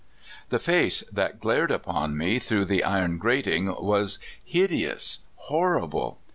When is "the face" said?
0.49-1.03